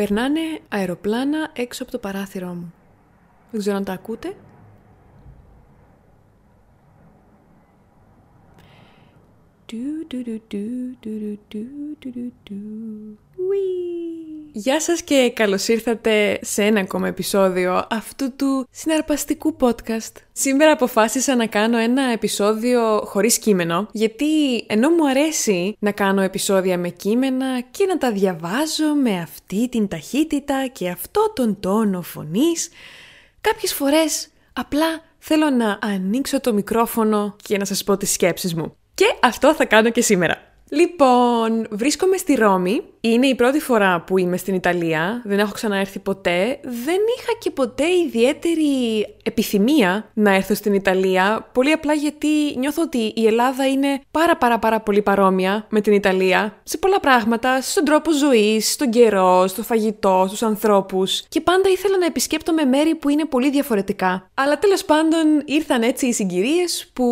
Περνάνε 0.00 0.40
αεροπλάνα 0.68 1.50
έξω 1.52 1.82
από 1.82 1.92
το 1.92 1.98
παράθυρό 1.98 2.54
μου. 2.54 2.72
Δεν 3.50 3.60
ξέρω 3.60 3.76
αν 3.76 3.84
τα 3.84 3.92
ακούτε. 3.92 4.36
Γεια 14.52 14.80
σας 14.80 15.02
και 15.02 15.32
καλώς 15.34 15.68
ήρθατε 15.68 16.38
σε 16.42 16.62
ένα 16.64 16.80
ακόμα 16.80 17.08
επεισόδιο 17.08 17.86
αυτού 17.90 18.36
του 18.36 18.66
συναρπαστικού 18.70 19.56
podcast. 19.60 20.12
Σήμερα 20.32 20.72
αποφάσισα 20.72 21.36
να 21.36 21.46
κάνω 21.46 21.78
ένα 21.78 22.02
επεισόδιο 22.02 23.02
χωρίς 23.04 23.38
κείμενο, 23.38 23.88
γιατί 23.92 24.56
ενώ 24.66 24.90
μου 24.90 25.08
αρέσει 25.08 25.76
να 25.78 25.90
κάνω 25.92 26.22
επεισόδια 26.22 26.78
με 26.78 26.88
κείμενα 26.88 27.60
και 27.60 27.84
να 27.84 27.98
τα 27.98 28.12
διαβάζω 28.12 28.94
με 29.02 29.20
αυτή 29.20 29.68
την 29.68 29.88
ταχύτητα 29.88 30.66
και 30.72 30.88
αυτό 30.88 31.32
τον 31.34 31.60
τόνο 31.60 32.02
φωνής, 32.02 32.68
κάποιες 33.40 33.72
φορές 33.72 34.28
απλά 34.52 35.02
θέλω 35.18 35.50
να 35.50 35.78
ανοίξω 35.82 36.40
το 36.40 36.52
μικρόφωνο 36.52 37.36
και 37.42 37.56
να 37.56 37.64
σας 37.64 37.84
πω 37.84 37.96
τις 37.96 38.12
σκέψεις 38.12 38.54
μου. 38.54 38.76
Και 38.94 39.06
αυτό 39.22 39.54
θα 39.54 39.64
κάνω 39.64 39.90
και 39.90 40.02
σήμερα. 40.02 40.49
Λοιπόν, 40.70 41.66
βρίσκομαι 41.70 42.16
στη 42.16 42.34
Ρώμη. 42.34 42.82
Είναι 43.00 43.26
η 43.26 43.34
πρώτη 43.34 43.60
φορά 43.60 44.00
που 44.00 44.18
είμαι 44.18 44.36
στην 44.36 44.54
Ιταλία. 44.54 45.22
Δεν 45.24 45.38
έχω 45.38 45.52
ξαναέρθει 45.52 45.98
ποτέ. 45.98 46.58
Δεν 46.62 46.98
είχα 47.18 47.32
και 47.38 47.50
ποτέ 47.50 47.84
ιδιαίτερη 48.06 49.06
επιθυμία 49.22 50.10
να 50.14 50.34
έρθω 50.34 50.54
στην 50.54 50.74
Ιταλία. 50.74 51.48
Πολύ 51.52 51.72
απλά 51.72 51.92
γιατί 51.92 52.28
νιώθω 52.58 52.82
ότι 52.82 52.98
η 52.98 53.26
Ελλάδα 53.26 53.66
είναι 53.66 54.00
πάρα 54.10 54.36
πάρα 54.36 54.58
πάρα 54.58 54.80
πολύ 54.80 55.02
παρόμοια 55.02 55.66
με 55.68 55.80
την 55.80 55.92
Ιταλία. 55.92 56.60
Σε 56.62 56.78
πολλά 56.78 57.00
πράγματα, 57.00 57.60
στον 57.60 57.84
τρόπο 57.84 58.12
ζωής, 58.12 58.72
στον 58.72 58.90
καιρό, 58.90 59.46
στο 59.46 59.62
φαγητό, 59.62 60.24
στους 60.26 60.42
ανθρώπους. 60.42 61.22
Και 61.28 61.40
πάντα 61.40 61.68
ήθελα 61.68 61.98
να 61.98 62.06
επισκέπτομαι 62.06 62.64
μέρη 62.64 62.94
που 62.94 63.08
είναι 63.08 63.24
πολύ 63.24 63.50
διαφορετικά. 63.50 64.30
Αλλά 64.34 64.58
τέλος 64.58 64.84
πάντων 64.84 65.42
ήρθαν 65.44 65.82
έτσι 65.82 66.06
οι 66.06 66.12
συγκυρίες 66.12 66.90
που 66.92 67.04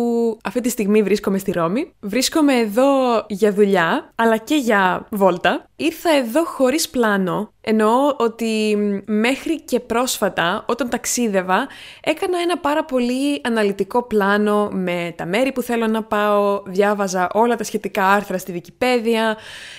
αυτή 0.43 0.61
τη 0.61 0.69
στιγμή 0.69 1.03
βρίσκομαι 1.03 1.37
στη 1.37 1.51
Ρώμη. 1.51 1.93
Βρίσκομαι 1.99 2.53
εδώ 2.55 3.25
για 3.27 3.48
δουλειά, 3.51 4.11
αλλά 4.15 4.37
και 4.37 4.55
για 4.55 5.05
βόλτα. 5.09 5.63
Ήρθα 5.75 6.09
εδώ 6.09 6.43
χωρίς 6.45 6.89
πλάνο, 6.89 7.53
εννοώ 7.61 8.15
ότι 8.17 8.77
μέχρι 9.05 9.61
και 9.61 9.79
πρόσφατα, 9.79 10.65
όταν 10.67 10.89
ταξίδευα, 10.89 11.67
έκανα 12.03 12.39
ένα 12.39 12.57
πάρα 12.57 12.85
πολύ 12.85 13.41
αναλυτικό 13.43 14.03
πλάνο 14.03 14.69
με 14.71 15.13
τα 15.17 15.25
μέρη 15.25 15.51
που 15.51 15.61
θέλω 15.61 15.87
να 15.87 16.03
πάω, 16.03 16.61
διάβαζα 16.65 17.29
όλα 17.33 17.55
τα 17.55 17.63
σχετικά 17.63 18.05
άρθρα 18.05 18.37
στη 18.37 18.61
Wikipedia, 18.61 19.35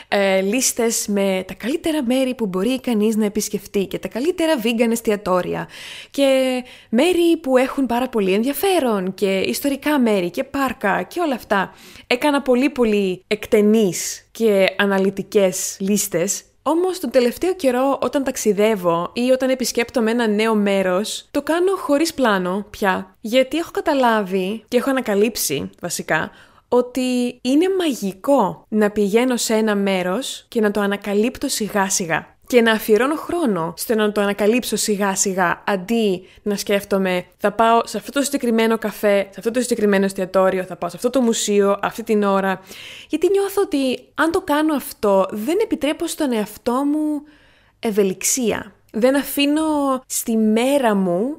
ε, 0.08 0.40
λίστες 0.40 1.06
με 1.08 1.44
τα 1.46 1.54
καλύτερα 1.54 2.02
μέρη 2.04 2.34
που 2.34 2.46
μπορεί 2.46 2.80
κανείς 2.80 3.16
να 3.16 3.24
επισκεφτεί 3.24 3.86
και 3.86 3.98
τα 3.98 4.08
καλύτερα 4.08 4.52
vegan 4.62 4.90
εστιατόρια 4.90 5.68
και 6.10 6.62
μέρη 6.88 7.36
που 7.42 7.56
έχουν 7.56 7.86
πάρα 7.86 8.08
πολύ 8.08 8.32
ενδιαφέρον 8.32 9.14
και 9.14 9.38
ιστορικά 9.38 9.98
μέρη 9.98 10.30
και 10.30 10.44
πάρκα 10.44 11.02
και 11.02 11.20
όλα 11.20 11.34
αυτά. 11.34 11.74
Έκανα 12.06 12.42
πολύ 12.42 12.70
πολύ 12.70 13.24
εκτενείς 13.26 14.28
και 14.30 14.66
αναλυτικές 14.76 15.76
λίστες 15.80 16.44
όμως 16.70 17.00
τον 17.00 17.10
τελευταίο 17.10 17.54
καιρό 17.54 17.98
όταν 18.02 18.24
ταξιδεύω 18.24 19.10
ή 19.12 19.30
όταν 19.30 19.50
επισκέπτομαι 19.50 20.10
ένα 20.10 20.26
νέο 20.26 20.54
μέρος, 20.54 21.28
το 21.30 21.42
κάνω 21.42 21.76
χωρίς 21.76 22.14
πλάνο 22.14 22.66
πια. 22.70 23.16
Γιατί 23.20 23.56
έχω 23.56 23.70
καταλάβει 23.70 24.64
και 24.68 24.76
έχω 24.76 24.90
ανακαλύψει 24.90 25.70
βασικά 25.80 26.30
ότι 26.68 27.38
είναι 27.42 27.66
μαγικό 27.78 28.64
να 28.68 28.90
πηγαίνω 28.90 29.36
σε 29.36 29.54
ένα 29.54 29.74
μέρος 29.74 30.44
και 30.48 30.60
να 30.60 30.70
το 30.70 30.80
ανακαλύπτω 30.80 31.48
σιγά 31.48 31.90
σιγά 31.90 32.38
και 32.50 32.62
να 32.62 32.72
αφιερώνω 32.72 33.14
χρόνο 33.14 33.74
στο 33.76 33.94
να 33.94 34.12
το 34.12 34.20
ανακαλύψω 34.20 34.76
σιγά 34.76 35.14
σιγά 35.14 35.62
αντί 35.66 36.26
να 36.42 36.56
σκέφτομαι 36.56 37.26
θα 37.36 37.52
πάω 37.52 37.80
σε 37.84 37.96
αυτό 37.96 38.12
το 38.12 38.22
συγκεκριμένο 38.22 38.78
καφέ, 38.78 39.20
σε 39.20 39.34
αυτό 39.36 39.50
το 39.50 39.60
συγκεκριμένο 39.60 40.04
εστιατόριο, 40.04 40.62
θα 40.62 40.76
πάω 40.76 40.90
σε 40.90 40.96
αυτό 40.96 41.10
το 41.10 41.20
μουσείο 41.20 41.78
αυτή 41.82 42.02
την 42.02 42.22
ώρα. 42.22 42.60
Γιατί 43.08 43.28
νιώθω 43.30 43.62
ότι 43.62 43.98
αν 44.14 44.30
το 44.30 44.40
κάνω 44.40 44.74
αυτό 44.74 45.26
δεν 45.30 45.58
επιτρέπω 45.62 46.06
στον 46.06 46.32
εαυτό 46.32 46.72
μου 46.72 47.22
ευελιξία. 47.78 48.72
Δεν 48.92 49.16
αφήνω 49.16 49.62
στη 50.06 50.36
μέρα 50.36 50.94
μου 50.94 51.36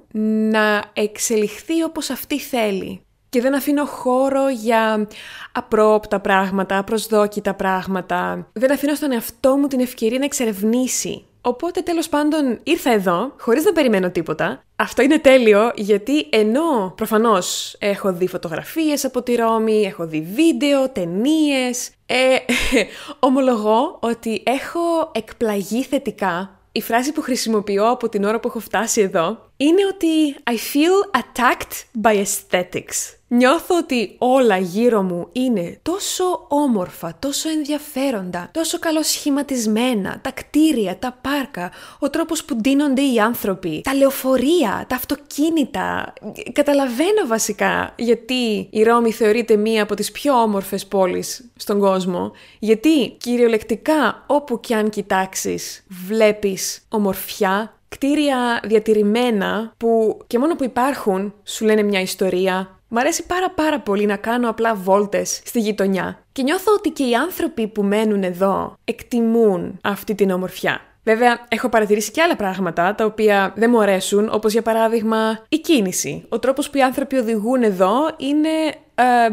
να 0.52 0.84
εξελιχθεί 0.94 1.84
όπως 1.84 2.10
αυτή 2.10 2.40
θέλει 2.40 3.02
και 3.32 3.42
δεν 3.42 3.56
αφήνω 3.56 3.86
χώρο 3.86 4.50
για 4.50 5.08
απρόοπτα 5.52 6.20
πράγματα, 6.20 6.78
απροσδόκητα 6.78 7.54
πράγματα. 7.54 8.48
Δεν 8.54 8.72
αφήνω 8.72 8.96
στον 8.96 9.12
εαυτό 9.12 9.58
μου 9.58 9.68
την 9.68 9.80
ευκαιρία 9.80 10.20
να 10.20 10.26
εξερευνήσει. 10.26 11.26
Οπότε 11.42 11.82
τέλος 11.82 12.10
πάντων 12.10 12.60
ήρθα 12.64 12.92
εδώ, 12.92 13.34
χωρίς 13.40 13.64
να 13.64 13.72
περιμένω 13.72 14.10
τίποτα. 14.10 14.64
Αυτό 14.76 15.02
είναι 15.02 15.20
τέλειο 15.20 15.72
γιατί 15.76 16.28
ενώ 16.30 16.94
προφανώς 16.96 17.76
έχω 17.80 18.14
δει 18.14 18.28
φωτογραφίες 18.28 19.06
από 19.06 19.22
τη 19.22 19.36
Ρώμη, 19.36 19.82
έχω 19.82 20.08
δει 20.08 20.22
βίντεο, 20.34 20.90
ταινίες. 20.90 21.90
ε, 22.06 22.36
ομολογώ 23.28 23.98
ότι 24.02 24.44
έχω 24.46 25.12
εκπλαγεί 25.12 25.84
θετικά 25.84 26.62
η 26.72 26.82
φράση 26.82 27.12
που 27.12 27.22
χρησιμοποιώ 27.22 27.90
από 27.90 28.10
την 28.10 28.24
ώρα 28.24 28.40
που 28.40 28.48
έχω 28.48 28.60
φτάσει 28.60 29.02
εδώ 29.02 29.51
είναι 29.62 29.86
ότι 29.94 30.36
I 30.50 30.54
feel 30.54 31.20
attacked 31.22 32.02
by 32.02 32.24
aesthetics. 32.24 33.16
Νιώθω 33.28 33.78
ότι 33.78 34.16
όλα 34.18 34.58
γύρω 34.58 35.02
μου 35.02 35.28
είναι 35.32 35.80
τόσο 35.82 36.46
όμορφα, 36.48 37.16
τόσο 37.20 37.50
ενδιαφέροντα, 37.50 38.50
τόσο 38.54 38.80
καλοσχηματισμένα, 38.80 40.20
τα 40.22 40.32
κτίρια, 40.32 40.98
τα 40.98 41.18
πάρκα, 41.22 41.72
ο 42.00 42.10
τρόπος 42.10 42.46
που 42.46 42.56
ντύνονται 42.56 43.02
οι 43.02 43.20
άνθρωποι, 43.20 43.82
τα 43.84 43.94
λεωφορεία, 43.94 44.86
τα 44.88 44.96
αυτοκίνητα. 44.96 46.14
Καταλαβαίνω 46.52 47.28
βασικά 47.28 47.94
γιατί 47.98 48.68
η 48.72 48.84
Ρώμη 48.84 49.12
θεωρείται 49.12 49.56
μία 49.56 49.84
από 49.84 49.96
τις 49.96 50.12
πιο 50.12 50.42
όμορφες 50.42 50.86
πόλεις 50.86 51.52
στον 51.56 51.80
κόσμο, 51.80 52.32
γιατί 52.60 53.10
κυριολεκτικά 53.20 54.24
όπου 54.28 54.60
κι 54.60 54.74
αν 54.74 54.90
κοιτάξεις 54.90 55.84
βλέπεις 56.08 56.86
ομορφιά, 56.90 57.76
κτίρια 57.96 58.60
διατηρημένα 58.64 59.74
που 59.78 60.20
και 60.28 60.40
μόνο 60.40 60.56
που 60.56 60.64
υπάρχουν 60.64 61.34
σου 61.44 61.66
λένε 61.66 61.84
μια 61.84 62.02
ιστορία. 62.02 62.80
Μ' 62.88 62.98
αρέσει 62.98 63.26
πάρα 63.26 63.50
πάρα 63.52 63.80
πολύ 63.80 64.06
να 64.06 64.16
κάνω 64.16 64.50
απλά 64.50 64.76
βόλτες 64.76 65.42
στη 65.46 65.60
γειτονιά 65.60 66.24
και 66.32 66.44
νιώθω 66.44 66.74
ότι 66.74 66.90
και 66.90 67.04
οι 67.04 67.16
άνθρωποι 67.16 67.68
που 67.68 67.84
μένουν 67.84 68.24
εδώ 68.24 68.76
εκτιμούν 68.84 69.80
αυτή 69.84 70.16
την 70.16 70.32
ομορφιά. 70.32 70.82
Βέβαια, 71.04 71.46
έχω 71.48 71.70
παρατηρήσει 71.70 72.12
και 72.12 72.22
άλλα 72.22 72.36
πράγματα 72.36 72.96
τα 72.96 73.06
οποία 73.06 73.54
δεν 73.56 73.70
μου 73.70 73.82
αρέσουν, 73.82 74.30
όπως 74.32 74.52
για 74.52 74.62
παράδειγμα 74.62 75.44
η 75.50 75.58
κίνηση. 75.58 76.26
Ο 76.30 76.40
τρόπος 76.40 76.70
που 76.70 76.78
οι 76.78 76.82
άνθρωποι 76.82 77.18
οδηγούν 77.18 77.64
εδώ 77.64 77.94
είναι 78.18 78.50
ε, 78.96 79.30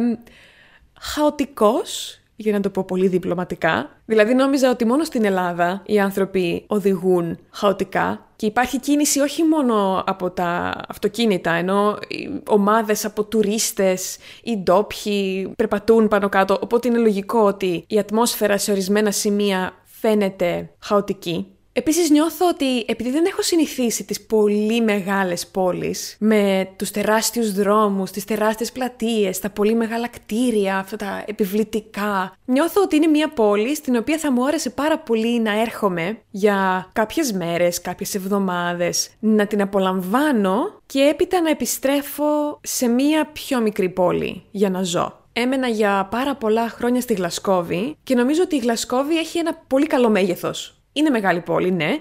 χαοτικός 1.01 2.21
για 2.37 2.53
να 2.53 2.61
το 2.61 2.71
πω 2.71 2.85
πολύ 2.85 3.09
διπλωματικά. 3.09 3.91
Δηλαδή 4.05 4.35
νόμιζα 4.35 4.71
ότι 4.71 4.85
μόνο 4.85 5.05
στην 5.05 5.25
Ελλάδα 5.25 5.83
οι 5.87 6.01
άνθρωποι 6.01 6.65
οδηγούν 6.67 7.39
χαοτικά 7.51 8.28
και 8.39 8.47
υπάρχει 8.47 8.81
κίνηση 8.81 9.21
όχι 9.21 9.45
μόνο 9.45 10.03
από 10.07 10.31
τα 10.31 10.81
αυτοκίνητα, 10.89 11.53
ενώ 11.53 11.99
ομάδες 12.47 13.05
από 13.05 13.25
τουρίστες 13.25 14.19
ή 14.43 14.57
ντόπιοι 14.57 15.53
περπατούν 15.57 16.09
πάνω 16.09 16.29
κάτω, 16.29 16.59
οπότε 16.63 16.89
είναι 16.89 16.99
λογικό 16.99 17.41
ότι 17.41 17.85
η 17.89 17.99
ατμόσφαιρα 17.99 18.59
σε 18.59 18.71
ορισμένα 18.71 19.11
σημεία 19.11 19.73
φαίνεται 19.85 20.71
χαοτική. 20.79 21.58
Επίσης 21.79 22.11
νιώθω 22.11 22.49
ότι 22.49 22.85
επειδή 22.87 23.11
δεν 23.11 23.25
έχω 23.27 23.43
συνηθίσει 23.43 24.05
τις 24.05 24.21
πολύ 24.21 24.81
μεγάλες 24.81 25.47
πόλεις 25.47 26.17
με 26.19 26.69
τους 26.77 26.91
τεράστιους 26.91 27.53
δρόμους, 27.53 28.11
τις 28.11 28.25
τεράστιες 28.25 28.73
πλατείες, 28.73 29.39
τα 29.39 29.51
πολύ 29.51 29.75
μεγάλα 29.75 30.09
κτίρια, 30.09 30.79
αυτά 30.79 30.97
τα 30.97 31.25
επιβλητικά, 31.27 32.37
νιώθω 32.45 32.83
ότι 32.83 32.97
είναι 32.97 33.07
μια 33.07 33.29
πόλη 33.29 33.75
στην 33.75 33.97
οποία 33.97 34.19
θα 34.19 34.33
μου 34.33 34.47
άρεσε 34.47 34.71
πάρα 34.71 34.99
πολύ 34.99 35.41
να 35.41 35.61
έρχομαι 35.61 36.19
για 36.31 36.91
κάποιες 36.93 37.33
μέρες, 37.33 37.81
κάποιες 37.81 38.15
εβδομάδες, 38.15 39.11
να 39.19 39.47
την 39.47 39.63
απολαμβάνω 39.63 40.81
και 40.87 41.01
έπειτα 41.01 41.41
να 41.41 41.51
επιστρέφω 41.51 42.61
σε 42.63 42.87
μια 42.89 43.31
πιο 43.33 43.61
μικρή 43.61 43.89
πόλη 43.89 44.43
για 44.51 44.71
να 44.71 44.83
ζω. 44.83 45.17
Έμενα 45.33 45.69
για 45.69 46.09
πάρα 46.11 46.35
πολλά 46.35 46.69
χρόνια 46.69 47.01
στη 47.01 47.15
Γλασκόβη 47.15 47.97
και 48.03 48.15
νομίζω 48.15 48.43
ότι 48.43 48.57
η 48.57 48.59
Γλασκόβη 48.59 49.19
έχει 49.19 49.39
ένα 49.39 49.63
πολύ 49.67 49.87
καλό 49.87 50.09
μέγεθος 50.09 50.78
είναι 50.99 51.11
μεγάλη 51.11 51.41
πόλη, 51.41 51.71
ναι, 51.71 51.99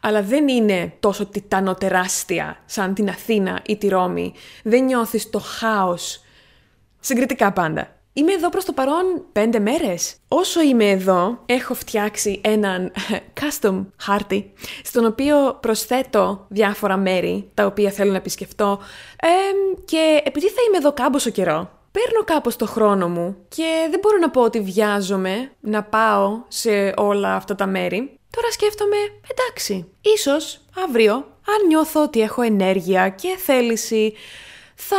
αλλά 0.00 0.22
δεν 0.22 0.48
είναι 0.48 0.92
τόσο 1.00 1.26
τιτανοτεράστια 1.26 2.62
σαν 2.66 2.94
την 2.94 3.08
Αθήνα 3.08 3.60
ή 3.66 3.76
τη 3.76 3.88
Ρώμη. 3.88 4.34
Δεν 4.62 4.84
νιώθεις 4.84 5.30
το 5.30 5.38
χάος. 5.38 6.20
Συγκριτικά 7.00 7.52
πάντα. 7.52 7.96
Είμαι 8.12 8.32
εδώ 8.32 8.48
προς 8.48 8.64
το 8.64 8.72
παρόν 8.72 9.24
πέντε 9.32 9.58
μέρες. 9.58 10.16
Όσο 10.28 10.62
είμαι 10.62 10.90
εδώ, 10.90 11.42
έχω 11.46 11.74
φτιάξει 11.74 12.40
έναν 12.44 12.92
custom 13.40 13.86
χάρτη, 13.96 14.52
στον 14.84 15.06
οποίο 15.06 15.58
προσθέτω 15.60 16.46
διάφορα 16.48 16.96
μέρη, 16.96 17.50
τα 17.54 17.66
οποία 17.66 17.90
θέλω 17.90 18.10
να 18.10 18.16
επισκεφτώ. 18.16 18.78
και 19.84 20.20
επειδή 20.24 20.48
θα 20.48 20.60
είμαι 20.68 20.76
εδώ 20.76 20.92
κάμποσο 20.92 21.30
καιρό, 21.30 21.70
παίρνω 21.90 22.24
κάπως 22.24 22.56
το 22.56 22.66
χρόνο 22.66 23.08
μου 23.08 23.36
και 23.48 23.86
δεν 23.90 24.00
μπορώ 24.02 24.16
να 24.18 24.30
πω 24.30 24.42
ότι 24.42 24.60
βιάζομαι 24.60 25.50
να 25.60 25.82
πάω 25.82 26.42
σε 26.48 26.94
όλα 26.96 27.34
αυτά 27.34 27.54
τα 27.54 27.66
μέρη. 27.66 28.18
Τώρα 28.36 28.50
σκέφτομαι, 28.52 28.96
εντάξει, 29.30 29.86
ίσως 30.00 30.60
αύριο, 30.84 31.12
αν 31.46 31.66
νιώθω 31.66 32.02
ότι 32.02 32.20
έχω 32.20 32.42
ενέργεια 32.42 33.08
και 33.08 33.36
θέληση, 33.38 34.14
θα 34.74 34.96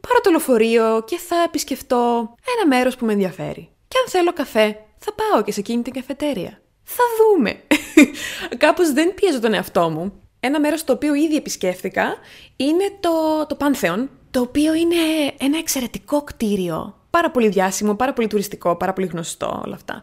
πάρω 0.00 0.20
το 0.22 0.30
λεωφορείο 0.30 1.04
και 1.06 1.18
θα 1.18 1.36
επισκεφτώ 1.46 2.34
ένα 2.56 2.76
μέρος 2.76 2.96
που 2.96 3.04
με 3.04 3.12
ενδιαφέρει. 3.12 3.68
Και 3.88 3.98
αν 4.04 4.10
θέλω 4.10 4.32
καφέ, 4.32 4.84
θα 4.98 5.12
πάω 5.12 5.42
και 5.42 5.52
σε 5.52 5.60
εκείνη 5.60 5.82
την 5.82 5.92
καφετέρια. 5.92 6.60
Θα 6.82 7.02
δούμε. 7.18 7.60
Κάπως 8.64 8.92
δεν 8.92 9.14
πιέζω 9.14 9.40
τον 9.40 9.54
εαυτό 9.54 9.90
μου. 9.90 10.12
Ένα 10.40 10.60
μέρος 10.60 10.84
το 10.84 10.92
οποίο 10.92 11.14
ήδη 11.14 11.36
επισκέφθηκα 11.36 12.16
είναι 12.56 12.84
το, 13.00 13.46
το 13.46 13.56
Pantheon, 13.60 14.06
το 14.30 14.40
οποίο 14.40 14.74
είναι 14.74 14.96
ένα 15.38 15.58
εξαιρετικό 15.58 16.22
κτίριο. 16.22 17.00
Πάρα 17.10 17.30
πολύ 17.30 17.48
διάσημο, 17.48 17.94
πάρα 17.94 18.12
πολύ 18.12 18.28
τουριστικό, 18.28 18.76
πάρα 18.76 18.92
πολύ 18.92 19.06
γνωστό 19.06 19.62
όλα 19.64 19.74
αυτά. 19.74 20.02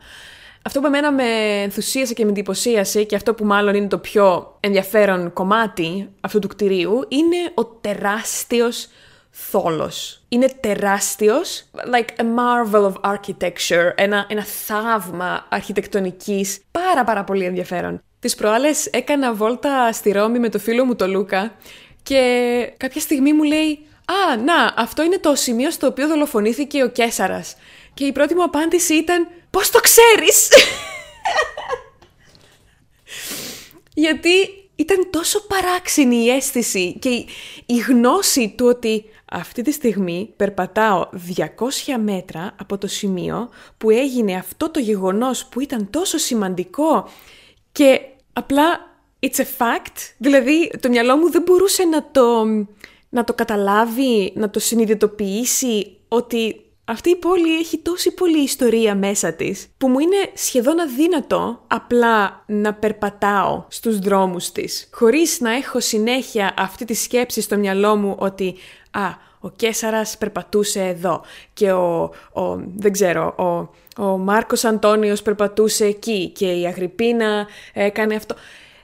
Αυτό 0.65 0.79
που 0.79 0.85
εμένα 0.85 1.11
με 1.11 1.23
ενθουσίασε 1.63 2.13
και 2.13 2.23
με 2.23 2.29
εντυπωσίασε 2.29 3.03
και 3.03 3.15
αυτό 3.15 3.33
που 3.33 3.45
μάλλον 3.45 3.75
είναι 3.75 3.87
το 3.87 3.97
πιο 3.97 4.57
ενδιαφέρον 4.59 5.33
κομμάτι 5.33 6.09
αυτού 6.21 6.39
του 6.39 6.47
κτηρίου 6.47 7.05
είναι 7.07 7.37
ο 7.53 7.65
τεράστιος 7.65 8.87
θόλος. 9.29 10.23
Είναι 10.29 10.47
τεράστιος, 10.59 11.65
like 11.93 12.21
a 12.21 12.23
marvel 12.23 12.91
of 12.91 13.13
architecture, 13.13 13.91
ένα, 13.95 14.25
ένα 14.29 14.43
θαύμα 14.43 15.45
αρχιτεκτονικής, 15.49 16.59
πάρα 16.71 17.03
πάρα 17.03 17.23
πολύ 17.23 17.45
ενδιαφέρον. 17.45 18.01
Τις 18.19 18.35
προάλλες 18.35 18.85
έκανα 18.85 19.33
βόλτα 19.33 19.91
στη 19.91 20.11
Ρώμη 20.11 20.39
με 20.39 20.49
το 20.49 20.59
φίλο 20.59 20.85
μου 20.85 20.95
το 20.95 21.07
Λούκα 21.07 21.55
και 22.03 22.73
κάποια 22.77 23.01
στιγμή 23.01 23.33
μου 23.33 23.43
λέει 23.43 23.85
«Α, 24.05 24.37
να, 24.37 24.73
αυτό 24.77 25.03
είναι 25.03 25.17
το 25.17 25.35
σημείο 25.35 25.71
στο 25.71 25.87
οποίο 25.87 26.07
δολοφονήθηκε 26.07 26.83
ο 26.83 26.89
Κέσαρας». 26.89 27.55
Και 27.93 28.05
η 28.05 28.11
πρώτη 28.11 28.35
μου 28.35 28.43
απάντηση 28.43 28.93
ήταν 28.93 29.27
«Πώς 29.53 29.69
το 29.69 29.79
ξέρεις» 29.79 30.47
Γιατί 33.93 34.29
ήταν 34.75 35.07
τόσο 35.09 35.47
παράξενη 35.47 36.15
η 36.15 36.29
αίσθηση 36.29 36.97
και 36.99 37.09
η, 37.09 37.27
η 37.65 37.77
γνώση 37.77 38.53
του 38.57 38.65
ότι 38.65 39.05
αυτή 39.31 39.61
τη 39.61 39.71
στιγμή 39.71 40.33
περπατάω 40.35 41.09
200 41.37 41.45
μέτρα 42.03 42.55
από 42.59 42.77
το 42.77 42.87
σημείο 42.87 43.49
που 43.77 43.89
έγινε 43.89 44.35
αυτό 44.35 44.69
το 44.69 44.79
γεγονός 44.79 45.45
που 45.45 45.59
ήταν 45.59 45.89
τόσο 45.89 46.17
σημαντικό 46.17 47.09
και 47.71 48.01
απλά 48.33 48.93
it's 49.19 49.39
a 49.39 49.45
fact, 49.57 49.95
δηλαδή 50.17 50.71
το 50.79 50.89
μυαλό 50.89 51.17
μου 51.17 51.31
δεν 51.31 51.41
μπορούσε 51.41 51.83
να 51.83 52.11
το, 52.11 52.45
να 53.09 53.23
το 53.23 53.33
καταλάβει, 53.33 54.33
να 54.35 54.49
το 54.49 54.59
συνειδητοποιήσει 54.59 55.97
ότι 56.07 56.61
αυτή 56.85 57.09
η 57.09 57.15
πόλη 57.15 57.57
έχει 57.57 57.77
τόση 57.77 58.13
πολλή 58.13 58.43
ιστορία 58.43 58.95
μέσα 58.95 59.33
της 59.33 59.67
που 59.77 59.87
μου 59.87 59.99
είναι 59.99 60.31
σχεδόν 60.33 60.79
αδύνατο 60.79 61.63
απλά 61.67 62.43
να 62.45 62.73
περπατάω 62.73 63.65
στους 63.67 63.99
δρόμους 63.99 64.51
της 64.51 64.89
χωρίς 64.91 65.39
να 65.39 65.51
έχω 65.51 65.79
συνέχεια 65.79 66.53
αυτή 66.57 66.85
τη 66.85 66.93
σκέψη 66.93 67.41
στο 67.41 67.57
μυαλό 67.57 67.95
μου 67.95 68.15
ότι 68.19 68.55
«Α, 68.91 69.09
ο 69.39 69.49
Κέσαρας 69.49 70.17
περπατούσε 70.17 70.83
εδώ 70.83 71.21
και 71.53 71.71
ο, 71.71 72.01
ο 72.33 72.55
δεν 72.75 72.91
ξέρω, 72.91 73.35
ο, 73.37 73.69
ο 74.03 74.17
Μάρκος 74.17 74.63
Αντώνιος 74.63 75.21
περπατούσε 75.21 75.85
εκεί 75.85 76.29
και 76.29 76.51
η 76.51 76.65
Αγρυπίνα 76.65 77.47
έκανε 77.73 78.15
αυτό». 78.15 78.35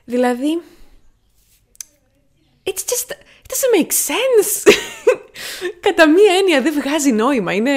Δηλαδή, 0.06 0.62
it's 2.63 2.84
just, 2.84 3.12
it 3.12 3.48
doesn't 3.52 3.74
make 3.80 3.92
sense. 3.92 4.63
Κατά 5.80 6.10
μία 6.10 6.34
έννοια 6.40 6.62
δεν 6.62 6.74
βγάζει 6.74 7.12
νόημα. 7.12 7.54
Είναι. 7.54 7.72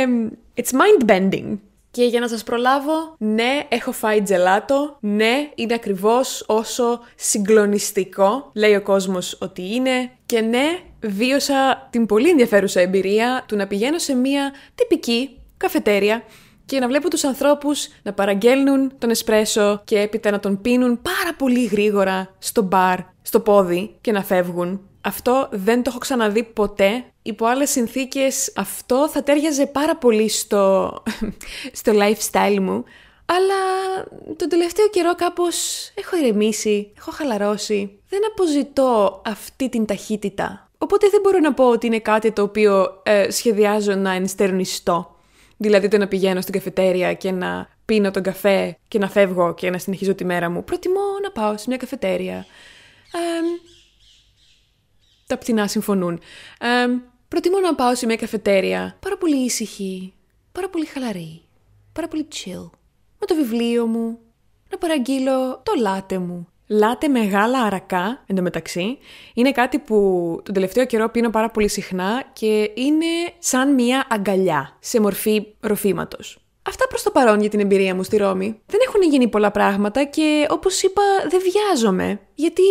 It's 0.57 0.71
mind 0.71 1.11
bending. 1.11 1.59
Και 1.91 2.05
για 2.05 2.21
να 2.21 2.29
σας 2.29 2.43
προλάβω, 2.43 3.15
ναι, 3.19 3.67
έχω 3.69 3.93
φάει 3.93 4.23
τζελάτο, 4.23 4.97
ναι, 5.01 5.51
είναι 5.55 5.75
ακριβώς 5.75 6.45
όσο 6.47 7.01
συγκλονιστικό 7.17 8.51
λέει 8.55 8.75
ο 8.75 8.83
κόσμος 8.83 9.39
ότι 9.41 9.75
είναι 9.75 10.11
και 10.27 10.41
ναι, 10.41 10.79
βίωσα 11.01 11.89
την 11.91 12.07
πολύ 12.07 12.29
ενδιαφέρουσα 12.29 12.81
εμπειρία 12.81 13.45
του 13.49 13.57
να 13.57 13.67
πηγαίνω 13.67 13.99
σε 13.99 14.15
μια 14.15 14.53
τυπική 14.75 15.41
καφετέρια 15.57 16.23
και 16.65 16.79
να 16.79 16.87
βλέπω 16.87 17.11
τους 17.11 17.25
ανθρώπους 17.25 17.89
να 18.03 18.13
παραγγέλνουν 18.13 18.93
τον 18.99 19.11
εσπρέσο 19.11 19.83
και 19.85 20.01
έπειτα 20.01 20.31
να 20.31 20.41
τον 20.41 20.61
πίνουν 20.61 21.03
πάρα 21.03 21.35
πολύ 21.39 21.65
γρήγορα 21.65 22.35
στο 22.39 22.63
μπαρ, 22.63 22.99
στο 23.23 23.41
πόδι 23.41 23.95
και 24.01 24.13
να 24.13 24.23
φεύγουν. 24.23 24.81
Αυτό 25.05 25.49
δεν 25.51 25.83
το 25.83 25.85
έχω 25.91 25.99
ξαναδεί 25.99 26.43
ποτέ. 26.43 27.05
Υπό 27.23 27.47
άλλες 27.47 27.71
συνθήκες 27.71 28.53
αυτό 28.57 29.09
θα 29.09 29.23
τέριαζε 29.23 29.67
πάρα 29.67 29.97
πολύ 29.97 30.29
στο, 30.29 30.93
στο 31.81 31.93
lifestyle 31.95 32.59
μου. 32.61 32.85
Αλλά 33.25 34.05
τον 34.37 34.49
τελευταίο 34.49 34.89
καιρό 34.89 35.15
κάπως 35.15 35.89
έχω 35.95 36.17
ηρεμήσει, 36.17 36.93
έχω 36.99 37.11
χαλαρώσει. 37.11 37.99
Δεν 38.09 38.21
αποζητώ 38.33 39.23
αυτή 39.27 39.69
την 39.69 39.87
ταχύτητα. 39.87 40.71
Οπότε 40.79 41.09
δεν 41.11 41.21
μπορώ 41.21 41.39
να 41.39 41.55
πω 41.55 41.69
ότι 41.69 41.87
είναι 41.87 41.99
κάτι 41.99 42.33
το 42.33 42.43
οποίο 42.43 43.01
ε, 43.03 43.31
σχεδιάζω 43.31 43.95
να 43.95 44.13
ενστερνιστώ. 44.13 45.17
Δηλαδή 45.57 45.89
το 45.89 45.99
να 45.99 46.09
πηγαίνω 46.09 46.41
στην 46.41 46.55
καφετέρια 46.55 47.15
και 47.15 47.31
να 47.31 47.69
πίνω 47.85 48.11
τον 48.11 48.23
καφέ 48.23 48.79
και 48.89 48.99
να 48.99 49.09
φεύγω 49.09 49.55
και 49.55 49.71
να 49.71 49.79
συνεχίζω 49.79 50.15
τη 50.15 50.25
μέρα 50.25 50.51
μου. 50.51 50.65
Προτιμώ 50.65 51.01
να 51.23 51.31
πάω 51.31 51.57
σε 51.57 51.65
μια 51.69 51.77
καφετέρια. 51.77 52.47
Ε, 53.13 53.72
τα 55.33 55.39
πτηνά 55.39 55.67
συμφωνούν. 55.67 56.21
Ε, 56.61 56.67
προτιμώ 57.29 57.59
να 57.59 57.75
πάω 57.75 57.95
σε 57.95 58.07
μια 58.07 58.17
καφετέρια 58.17 58.97
πάρα 59.01 59.17
πολύ 59.17 59.45
ήσυχη, 59.45 60.13
πάρα 60.53 60.69
πολύ 60.69 60.85
χαλαρή, 60.85 61.43
πάρα 61.93 62.09
πολύ 62.09 62.29
chill. 62.33 62.71
Με 63.19 63.27
το 63.27 63.35
βιβλίο 63.35 63.87
μου, 63.87 64.19
να 64.71 64.79
παραγγείλω 64.79 65.61
το 65.63 65.73
λάτε 65.79 66.19
μου. 66.19 66.47
Λάτε 66.67 67.09
μεγάλα 67.09 67.61
αρακά, 67.63 68.25
εντωμεταξύ, 68.27 68.99
είναι 69.35 69.53
κάτι 69.53 69.79
που 69.79 69.97
τον 70.45 70.55
τελευταίο 70.55 70.85
καιρό 70.85 71.09
πίνω 71.09 71.31
πάρα 71.31 71.51
πολύ 71.51 71.69
συχνά 71.69 72.25
και 72.33 72.71
είναι 72.75 73.07
σαν 73.39 73.75
μια 73.75 74.07
αγκαλιά 74.11 74.77
σε 74.81 75.01
μορφή 75.01 75.47
ροφήματος. 75.61 76.39
Αυτά 76.63 76.87
προς 76.89 77.03
το 77.03 77.11
παρόν 77.11 77.41
για 77.41 77.51
την 77.51 77.61
εμπειρία 77.61 77.95
μου 77.95 78.03
στη 78.03 78.17
Ρώμη. 78.17 78.61
Δεν 78.67 78.81
έχουν 78.87 79.03
γίνει 79.03 79.29
πολλά 79.29 79.51
πράγματα 79.51 80.05
και 80.05 80.47
όπως 80.51 80.83
είπα 80.83 81.03
δεν 81.29 81.41
βιάζομαι, 81.41 82.21
γιατί 82.35 82.63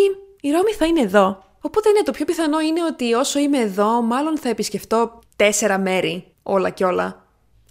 η 0.42 0.52
Ρώμη 0.52 0.72
θα 0.72 0.86
είναι 0.86 1.02
εδώ. 1.02 1.44
Οπότε 1.62 1.92
ναι, 1.92 2.02
το 2.02 2.12
πιο 2.12 2.26
πιθανό 2.26 2.60
είναι 2.60 2.84
ότι 2.84 3.14
όσο 3.14 3.40
είμαι 3.40 3.58
εδώ, 3.58 4.02
μάλλον 4.02 4.38
θα 4.38 4.50
επισκεφτώ 4.50 5.20
τέσσερα 5.36 5.80
μέρη, 5.80 6.34
όλα 6.44 6.70
και 6.70 6.86
όλα. 6.86 7.26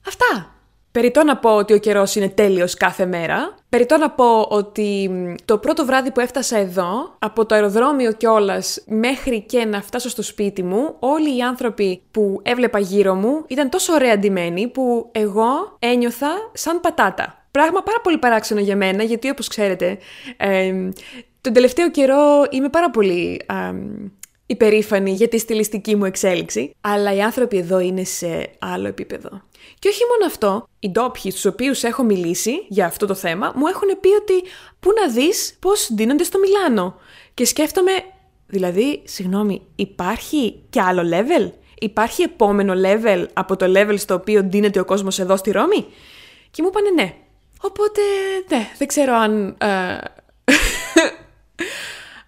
Αυτά. 0.07 0.55
Περιτώ 0.93 1.25
να 1.25 1.37
πω 1.37 1.57
ότι 1.57 1.73
ο 1.73 1.79
καιρός 1.79 2.15
είναι 2.15 2.29
τέλειος 2.29 2.75
κάθε 2.75 3.07
μέρα. 3.07 3.55
Περιτώ 3.69 3.97
να 3.97 4.11
πω 4.11 4.41
ότι 4.41 5.11
το 5.45 5.59
πρώτο 5.59 5.85
βράδυ 5.85 6.11
που 6.11 6.21
έφτασα 6.21 6.57
εδώ, 6.57 7.17
από 7.19 7.47
το 7.47 7.55
αεροδρόμιο 7.55 8.13
κιόλας 8.13 8.83
μέχρι 8.87 9.43
και 9.43 9.65
να 9.65 9.83
φτάσω 9.83 10.09
στο 10.09 10.23
σπίτι 10.23 10.63
μου, 10.63 10.97
όλοι 10.99 11.37
οι 11.37 11.41
άνθρωποι 11.41 12.03
που 12.11 12.41
έβλεπα 12.43 12.79
γύρω 12.79 13.15
μου 13.15 13.45
ήταν 13.47 13.71
τόσο 13.71 13.93
ωραία 13.93 14.13
αντιμένοι 14.13 14.69
που 14.69 15.09
εγώ 15.13 15.77
ένιωθα 15.79 16.31
σαν 16.53 16.81
πατάτα. 16.81 17.45
Πράγμα 17.51 17.83
πάρα 17.83 18.01
πολύ 18.03 18.19
παράξενο 18.19 18.61
για 18.61 18.77
μένα, 18.77 19.03
γιατί 19.03 19.31
όπως 19.31 19.49
ξέρετε, 19.49 19.99
ε, 20.37 20.89
τον 21.41 21.53
τελευταίο 21.53 21.91
καιρό 21.91 22.47
είμαι 22.51 22.69
πάρα 22.69 22.91
πολύ 22.91 23.43
α, 23.47 23.55
υπερήφανη 24.47 25.11
για 25.11 25.29
τη 25.29 25.39
στιλιστική 25.39 25.97
μου 25.97 26.05
εξέλιξη, 26.05 26.75
αλλά 26.81 27.15
οι 27.15 27.23
άνθρωποι 27.23 27.57
εδώ 27.57 27.79
είναι 27.79 28.05
σε 28.05 28.51
άλλο 28.59 28.87
επίπεδο. 28.87 29.43
Και 29.79 29.89
όχι 29.89 30.03
μόνο 30.11 30.27
αυτό, 30.27 30.69
οι 30.79 30.91
ντόπιοι 30.91 31.31
στους 31.31 31.45
οποίους 31.45 31.83
έχω 31.83 32.03
μιλήσει 32.03 32.65
για 32.69 32.87
αυτό 32.87 33.07
το 33.07 33.15
θέμα 33.15 33.53
μου 33.57 33.67
έχουν 33.67 33.89
πει 34.01 34.09
ότι 34.09 34.49
πού 34.81 34.91
να 35.01 35.13
δεις 35.13 35.57
πώς 35.61 35.89
δίνονται 35.95 36.25
στο 36.25 36.39
Μιλάνο. 36.39 36.97
Και 37.35 37.45
σκέφτομαι, 37.45 37.93
δηλαδή, 38.47 39.03
συγγνώμη, 39.05 39.63
υπάρχει 39.77 40.63
και 40.71 40.81
άλλο 40.81 41.03
level? 41.03 41.51
Υπάρχει 41.81 42.23
επόμενο 42.23 42.73
level 42.77 43.27
από 43.33 43.57
το 43.57 43.67
level 43.77 43.95
στο 43.99 44.15
οποίο 44.15 44.43
δίνεται 44.45 44.81
ο 44.81 44.85
κόσμος 44.85 45.19
εδώ 45.19 45.37
στη 45.37 45.51
Ρώμη; 45.51 45.87
Και 46.51 46.63
μου 46.63 46.69
είπανε 46.69 46.91
ναι. 46.91 47.15
Οπότε, 47.61 48.01
ναι, 48.49 48.71
δεν 48.79 48.87
ξέρω 48.87 49.15
αν... 49.15 49.57
Ε, 49.61 49.99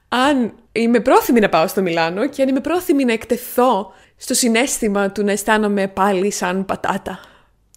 αν 0.08 0.54
είμαι 0.72 1.00
πρόθυμη 1.00 1.40
να 1.40 1.48
πάω 1.48 1.66
στο 1.66 1.82
Μιλάνο 1.82 2.28
και 2.28 2.42
αν 2.42 2.48
είμαι 2.48 2.60
πρόθυμη 2.60 3.04
να 3.04 3.12
εκτεθώ 3.12 3.92
στο 4.16 4.34
συνέστημα 4.34 5.10
του 5.10 5.24
να 5.24 5.32
αισθάνομαι 5.32 5.88
πάλι 5.88 6.30
σαν 6.30 6.64
πατάτα. 6.64 7.20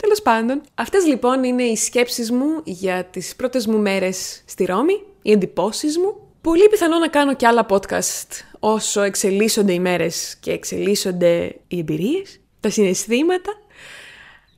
Τέλος 0.02 0.22
πάντων, 0.22 0.62
αυτές 0.76 1.06
λοιπόν 1.06 1.44
είναι 1.44 1.64
οι 1.64 1.76
σκέψεις 1.76 2.32
μου 2.32 2.62
για 2.64 3.04
τις 3.04 3.36
πρώτες 3.36 3.68
μου 3.68 3.78
μέρες 3.78 4.44
στη 4.46 4.66
Ρώμη, 4.66 5.04
οι 5.22 5.32
εντυπώσεις 5.32 5.98
μου. 5.98 6.16
Πολύ 6.42 6.70
πιθανό 6.70 6.98
να 6.98 7.08
κάνω 7.08 7.36
και 7.36 7.48
άλλα 7.48 7.66
podcast 7.70 8.28
όσο 8.60 9.02
εξελίσσονται 9.02 9.74
οι 9.74 9.80
μέρες 9.80 10.36
και 10.40 10.52
εξελίσσονται 10.52 11.56
οι 11.68 11.80
εμπειρίες, 11.80 12.40
τα 12.60 12.70
συναισθήματα. 12.70 13.52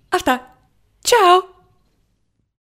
Αυτά. 0.10 0.58
Ciao! 1.02 1.57